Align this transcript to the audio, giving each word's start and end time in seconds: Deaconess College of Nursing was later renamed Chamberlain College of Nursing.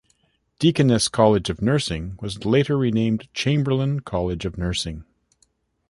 Deaconess 0.57 1.07
College 1.07 1.47
of 1.51 1.61
Nursing 1.61 2.17
was 2.21 2.43
later 2.43 2.75
renamed 2.75 3.31
Chamberlain 3.35 3.99
College 3.99 4.45
of 4.45 4.57
Nursing. 4.57 5.05